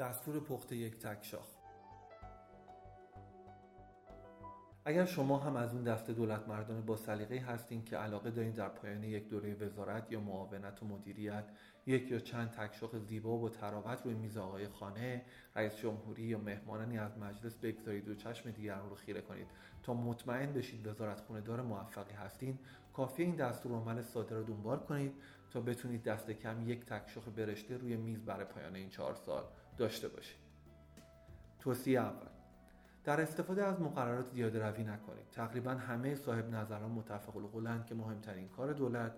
دستور 0.00 0.40
پخت 0.40 0.72
یک 0.72 0.98
تکشاخ. 0.98 1.59
اگر 4.90 5.04
شما 5.04 5.38
هم 5.38 5.56
از 5.56 5.74
اون 5.74 5.82
دسته 5.82 6.12
دولت 6.12 6.48
مردان 6.48 6.80
با 6.80 6.96
سلیقه 6.96 7.38
هستین 7.38 7.84
که 7.84 7.96
علاقه 7.96 8.30
دارین 8.30 8.52
در 8.52 8.68
پایان 8.68 9.04
یک 9.04 9.28
دوره 9.28 9.54
وزارت 9.54 10.12
یا 10.12 10.20
معاونت 10.20 10.82
و 10.82 10.86
مدیریت 10.86 11.44
یک 11.86 12.10
یا 12.10 12.18
چند 12.18 12.50
تکشاخ 12.50 12.96
زیبا 12.96 13.38
و 13.38 13.48
تراوت 13.48 14.02
روی 14.04 14.14
میز 14.14 14.36
آقای 14.36 14.68
خانه 14.68 15.22
رئیس 15.56 15.76
جمهوری 15.76 16.22
یا 16.22 16.38
مهمانانی 16.38 16.98
از 16.98 17.18
مجلس 17.18 17.56
بگذارید 17.56 18.08
و 18.08 18.14
چشم 18.14 18.50
دیگران 18.50 18.90
رو 18.90 18.94
خیره 18.94 19.20
کنید. 19.20 19.46
تا 19.82 19.94
مطمئن 19.94 20.52
بشید 20.52 20.86
وزارت 20.86 21.20
خونه 21.20 21.40
دار 21.40 21.62
موفقی 21.62 22.14
هستین 22.14 22.58
کافی 22.92 23.22
این 23.22 23.36
دستور 23.36 23.72
عمل 23.72 24.02
ساده 24.02 24.36
رو 24.36 24.42
دنبال 24.42 24.78
کنید 24.78 25.12
تا 25.50 25.60
بتونید 25.60 26.02
دست 26.02 26.30
کم 26.30 26.68
یک 26.68 26.84
تکشاخ 26.84 27.28
برشته 27.36 27.76
روی 27.76 27.96
میز 27.96 28.24
برای 28.24 28.44
پایان 28.44 28.76
این 28.76 28.88
چهار 28.88 29.14
سال 29.14 29.44
داشته 29.78 30.08
باشید. 30.08 30.40
توصیه 31.58 32.00
اول. 32.00 32.39
در 33.04 33.20
استفاده 33.20 33.64
از 33.64 33.80
مقررات 33.80 34.30
زیاده 34.30 34.66
روی 34.66 34.84
نکنید. 34.84 35.30
تقریبا 35.32 35.70
همه 35.70 36.14
صاحب 36.14 36.54
نظران 36.54 36.90
متفق 36.90 37.36
القولند 37.36 37.86
که 37.86 37.94
مهمترین 37.94 38.48
کار 38.48 38.72
دولت 38.72 39.12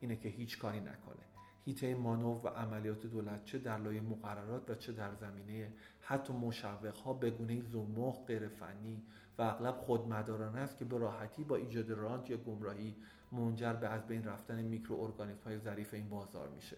اینه 0.00 0.16
که 0.16 0.28
هیچ 0.28 0.58
کاری 0.58 0.80
نکنه. 0.80 1.28
هیته 1.64 1.94
مانو 1.94 2.40
و 2.40 2.48
عملیات 2.48 3.06
دولت 3.06 3.44
چه 3.44 3.58
در 3.58 3.78
لایه 3.78 4.00
مقررات 4.00 4.70
و 4.70 4.74
چه 4.74 4.92
در 4.92 5.14
زمینه 5.14 5.72
حتی 6.00 6.32
مشوق 6.32 6.96
ها 6.96 7.12
به 7.12 7.30
گونه 7.30 7.62
زمخ 7.62 8.26
غیر 8.26 8.48
فنی 8.48 9.02
و 9.38 9.42
اغلب 9.42 9.76
خودمدارانه 9.76 10.58
است 10.58 10.78
که 10.78 10.84
به 10.84 10.98
راحتی 10.98 11.44
با 11.44 11.56
ایجاد 11.56 11.90
رانت 11.90 12.30
یا 12.30 12.36
گمراهی 12.36 12.96
منجر 13.32 13.72
به 13.72 13.88
از 13.88 14.06
بین 14.06 14.24
رفتن 14.24 14.62
میکروارگانیسم 14.62 15.44
های 15.44 15.58
ظریف 15.58 15.94
این 15.94 16.08
بازار 16.08 16.48
میشه. 16.48 16.76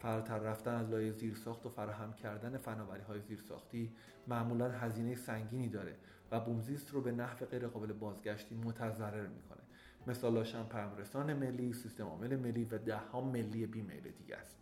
فراتر 0.00 0.38
رفتن 0.38 0.74
از 0.74 0.90
لایه 0.90 1.12
زیرساخت 1.12 1.66
و 1.66 1.68
فراهم 1.68 2.12
کردن 2.12 2.56
فناوری 2.56 3.02
های 3.02 3.20
زیرساختی 3.20 3.92
معمولا 4.28 4.70
هزینه 4.70 5.14
سنگینی 5.14 5.68
داره 5.68 5.96
و 6.30 6.40
بومزیست 6.40 6.90
رو 6.90 7.00
به 7.00 7.12
نحو 7.12 7.46
غیر 7.46 7.66
قابل 7.66 7.92
بازگشتی 7.92 8.54
متضرر 8.54 9.26
می‌کنه. 9.26 9.60
مثالاش 10.06 10.54
هم 10.54 10.66
ملی، 11.32 11.72
سیستم 11.72 12.04
عامل 12.04 12.36
ملی 12.36 12.64
و 12.64 12.78
ده 12.78 12.96
ها 12.96 13.20
ملی 13.20 13.66
بیمیل 13.66 14.10
دیگه 14.18 14.36
است. 14.36 14.56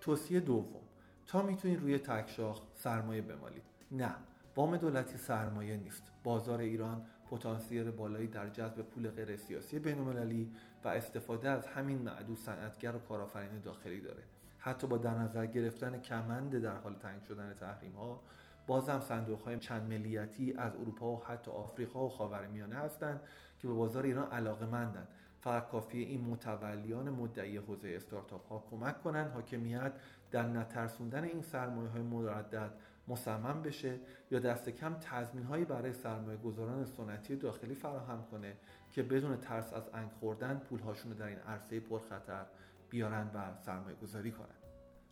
توصیه 0.00 0.40
دوم. 0.40 0.80
تا 1.26 1.42
می‌تونید 1.42 1.80
روی 1.80 1.98
تکشاخ 1.98 2.62
سرمایه 2.74 3.22
بمالید. 3.22 3.62
نه 3.92 4.14
وام 4.56 4.76
دولتی 4.76 5.18
سرمایه 5.18 5.76
نیست. 5.76 6.12
بازار 6.24 6.60
ایران 6.60 7.06
پتانسیل 7.34 7.90
بالایی 7.90 8.26
در 8.26 8.48
جذب 8.48 8.82
پول 8.82 9.10
غیر 9.10 9.36
سیاسی 9.36 9.78
بینالمللی 9.78 10.52
و 10.84 10.88
استفاده 10.88 11.48
از 11.48 11.66
همین 11.66 11.98
معدود 11.98 12.38
صنعتگر 12.38 12.96
و 12.96 12.98
کارآفرین 12.98 13.60
داخلی 13.60 14.00
داره. 14.00 14.22
حتی 14.58 14.86
با 14.86 14.96
در 14.96 15.14
نظر 15.14 15.46
گرفتن 15.46 16.00
کمند 16.00 16.58
در 16.62 16.76
حال 16.76 16.94
تنگ 16.94 17.22
شدن 17.22 17.54
تحریم 17.60 17.92
ها 17.92 18.20
بازم 18.66 19.00
صندوق 19.00 19.40
های 19.40 19.58
چند 19.58 19.92
ملیتی 19.92 20.54
از 20.58 20.76
اروپا 20.76 21.12
و 21.12 21.24
حتی 21.24 21.50
آفریقا 21.50 22.06
و 22.06 22.08
خاورمیانه 22.08 22.76
هستند 22.76 23.20
که 23.58 23.68
به 23.68 23.74
بازار 23.74 24.04
ایران 24.04 24.30
علاقه 24.30 24.66
مندند. 24.66 25.08
فقط 25.40 25.68
کافیه 25.68 26.06
این 26.06 26.20
متولیان 26.20 27.10
مدعی 27.10 27.56
حوزه 27.56 27.88
استارتاپ 27.88 28.48
ها 28.48 28.64
کمک 28.70 29.02
کنند. 29.02 29.30
حاکمیت 29.32 29.92
در 30.30 30.46
نترسوندن 30.46 31.24
این 31.24 31.42
سرمایه 31.42 31.90
های 31.90 32.02
مردد 32.02 32.70
مصمم 33.08 33.62
بشه 33.62 33.98
یا 34.30 34.38
دست 34.38 34.68
کم 34.68 34.94
تضمین 34.94 35.44
هایی 35.44 35.64
برای 35.64 35.92
سرمایه 35.92 36.38
گذاران 36.38 36.84
سنتی 36.84 37.36
داخلی 37.36 37.74
فراهم 37.74 38.24
کنه 38.30 38.56
که 38.92 39.02
بدون 39.02 39.36
ترس 39.36 39.72
از 39.72 39.90
انگ 39.94 40.10
خوردن 40.10 40.58
پول 40.58 40.80
رو 41.04 41.14
در 41.14 41.26
این 41.26 41.38
عرصه 41.38 41.80
پرخطر 41.80 42.46
بیارن 42.90 43.30
و 43.34 43.56
سرمایه 43.56 43.96
گذاری 43.96 44.30
کنن. 44.30 44.56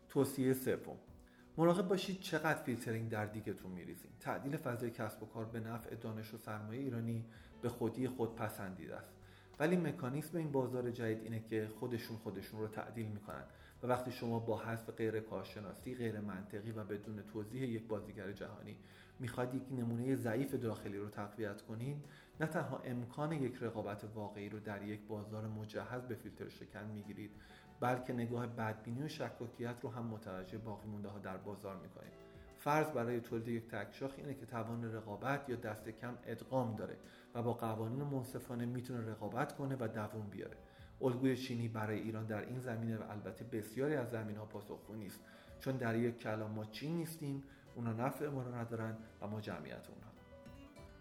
توصیه 0.08 0.52
سوم. 0.52 0.96
مراقب 1.56 1.88
باشید 1.88 2.20
چقدر 2.20 2.62
فیلترینگ 2.62 3.10
در 3.10 3.26
دیگتون 3.26 3.70
میریزین. 3.70 4.10
تعدیل 4.20 4.56
فضای 4.56 4.90
کسب 4.90 5.22
و 5.22 5.26
کار 5.26 5.44
به 5.44 5.60
نفع 5.60 5.94
دانش 5.94 6.34
و 6.34 6.36
سرمایه 6.36 6.80
ایرانی 6.80 7.24
به 7.62 7.68
خودی 7.68 8.08
خود 8.08 8.36
پسندیده 8.36 8.96
است. 8.96 9.12
ولی 9.58 9.76
مکانیسم 9.76 10.38
این 10.38 10.52
بازار 10.52 10.90
جدید 10.90 11.22
اینه 11.22 11.40
که 11.40 11.68
خودشون 11.80 12.16
خودشون 12.16 12.60
رو 12.60 12.68
تعدیل 12.68 13.06
می‌کنن. 13.06 13.44
و 13.82 13.86
وقتی 13.86 14.12
شما 14.12 14.38
با 14.38 14.58
حذف 14.58 14.90
غیر 14.90 15.20
کارشناسی 15.20 15.94
غیر 15.94 16.20
منطقی 16.20 16.70
و 16.70 16.84
بدون 16.84 17.22
توضیح 17.22 17.62
یک 17.62 17.86
بازیگر 17.86 18.32
جهانی 18.32 18.76
می‌خواد 19.18 19.54
یک 19.54 19.62
نمونه 19.70 20.14
ضعیف 20.14 20.54
داخلی 20.54 20.98
رو 20.98 21.08
تقویت 21.08 21.62
کنین 21.62 22.02
نه 22.40 22.46
تنها 22.46 22.78
امکان 22.84 23.32
یک 23.32 23.58
رقابت 23.60 24.04
واقعی 24.14 24.48
رو 24.48 24.60
در 24.60 24.82
یک 24.82 25.00
بازار 25.08 25.46
مجهز 25.46 26.02
به 26.02 26.14
فیلتر 26.14 26.48
شکن 26.48 26.84
می‌گیرید 26.84 27.30
بلکه 27.80 28.12
نگاه 28.12 28.46
بدبینی 28.46 29.02
و 29.02 29.08
شکاکیت 29.08 29.76
رو 29.82 29.90
هم 29.90 30.06
متوجه 30.06 30.58
باقی 30.58 30.88
مونده 30.88 31.08
ها 31.08 31.18
در 31.18 31.36
بازار 31.36 31.76
می‌کنید. 31.76 32.12
فرض 32.58 32.90
برای 32.90 33.20
تولید 33.20 33.48
یک 33.48 33.68
تکشاخ 33.68 34.14
اینه 34.16 34.34
که 34.34 34.46
توان 34.46 34.94
رقابت 34.94 35.48
یا 35.48 35.56
دست 35.56 35.88
کم 35.88 36.18
ادغام 36.24 36.76
داره 36.76 36.96
و 37.34 37.42
با 37.42 37.52
قوانین 37.52 38.02
منصفانه 38.02 38.66
می‌تونه 38.66 39.10
رقابت 39.10 39.56
کنه 39.56 39.76
و 39.80 39.88
دووم 39.88 40.28
بیاره. 40.30 40.56
الگوی 41.02 41.36
چینی 41.36 41.68
برای 41.68 42.00
ایران 42.00 42.26
در 42.26 42.46
این 42.46 42.58
زمینه 42.58 42.96
و 42.96 43.02
البته 43.10 43.44
بسیاری 43.44 43.94
از 43.94 44.10
زمین 44.10 44.36
ها 44.36 44.44
پاسخگو 44.44 44.94
نیست. 44.94 45.20
چون 45.60 45.76
در 45.76 45.96
یک 45.96 46.18
کلام 46.18 46.50
ما 46.50 46.64
چین 46.64 46.96
نیستیم 46.96 47.42
اونا 47.74 47.92
نفع 47.92 48.28
ما 48.28 48.42
رو 48.42 48.54
ندارن 48.54 48.96
و 49.20 49.26
ما 49.26 49.40
جمعیت 49.40 49.88
اونها 49.88 50.12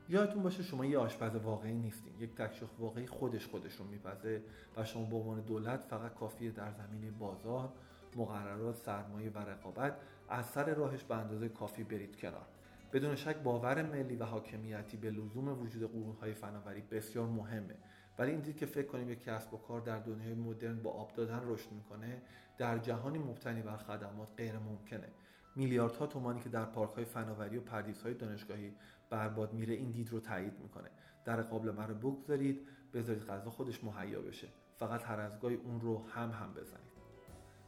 یادتون 0.09 0.43
باشه 0.43 0.63
شما 0.63 0.85
یه 0.85 0.97
آشپز 0.97 1.35
واقعی 1.35 1.73
نیستین. 1.73 2.13
یک 2.19 2.35
تکشاخ 2.35 2.69
واقعی 2.79 3.07
خودش 3.07 3.47
خودش 3.47 3.75
رو 3.75 3.85
میپزه 3.85 4.41
و 4.77 4.83
شما 4.83 5.05
به 5.05 5.15
عنوان 5.15 5.41
دولت 5.41 5.83
فقط 5.83 6.13
کافیه 6.13 6.51
در 6.51 6.71
زمینه 6.71 7.11
بازار 7.11 7.73
مقررات 8.15 8.75
سرمایه 8.75 9.29
و 9.29 9.37
رقابت 9.37 9.97
از 10.29 10.45
سر 10.45 10.73
راهش 10.73 11.03
به 11.03 11.15
اندازه 11.15 11.49
کافی 11.49 11.83
برید 11.83 12.15
کنار. 12.15 12.47
بدون 12.93 13.15
شک 13.15 13.37
باور 13.37 13.83
ملی 13.83 14.15
و 14.15 14.23
حاکمیتی 14.23 14.97
به 14.97 15.11
لزوم 15.11 15.61
وجود 15.61 15.91
قرونهای 15.91 16.33
فناوری 16.33 16.81
بسیار 16.81 17.27
مهمه. 17.27 17.75
ولی 18.17 18.31
این 18.31 18.39
دید 18.39 18.57
که 18.57 18.65
فکر 18.65 18.87
کنیم 18.87 19.09
یک 19.09 19.23
کسب 19.23 19.53
و 19.53 19.57
کار 19.57 19.81
در 19.81 19.99
دنیای 19.99 20.33
مدرن 20.33 20.81
با 20.81 20.91
آب 20.91 21.13
دادن 21.13 21.41
رشد 21.43 21.71
می‌کنه 21.71 22.21
در 22.57 22.77
جهانی 22.77 23.17
مبتنی 23.17 23.61
بر 23.61 23.77
خدمات 23.77 24.27
غیر 24.37 24.57
ممکنه 24.57 25.07
میلیاردها 25.55 26.07
تومانی 26.07 26.39
که 26.39 26.49
در 26.49 26.65
پارک 26.65 26.91
های 26.91 27.05
فناوری 27.05 27.57
و 27.57 27.61
پردیس 27.61 28.01
های 28.01 28.13
دانشگاهی 28.13 28.73
برباد 29.09 29.53
میره 29.53 29.73
این 29.73 29.91
دید 29.91 30.09
رو 30.09 30.19
تایید 30.19 30.59
می‌کنه. 30.59 30.89
در 31.25 31.41
قابل 31.41 31.71
مرا 31.71 31.93
بگذارید 31.93 32.67
بذارید 32.93 33.23
غذا 33.23 33.49
خودش 33.49 33.83
مهیا 33.83 34.21
بشه. 34.21 34.47
فقط 34.75 35.03
هر 35.03 35.19
از 35.19 35.39
گاهی 35.39 35.55
اون 35.55 35.81
رو 35.81 36.07
هم 36.07 36.31
هم 36.31 36.53
بزنید. 36.53 36.91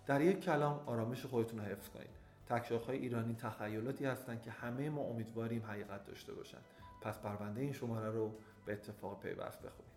در 0.06 0.22
یک 0.22 0.40
کلام 0.40 0.84
آرامش 0.86 1.26
خودتون 1.26 1.60
رو 1.60 1.66
حفظ 1.66 1.90
کنید. 1.90 2.24
تکشاخ 2.46 2.86
های 2.86 2.98
ایرانی 2.98 3.36
تخیلاتی 3.36 4.06
هستند 4.06 4.42
که 4.42 4.52
همه 4.52 4.90
ما 4.90 5.02
امیدواریم 5.02 5.66
حقیقت 5.66 6.06
داشته 6.06 6.34
باشند. 6.34 6.64
پس 7.02 7.20
پرونده 7.20 7.62
این 7.62 7.74
شماره 7.74 8.10
رو 8.10 8.36
به 8.66 8.74
اتفاق 8.74 9.20
پیوست 9.20 9.62
بخونید 9.62 9.93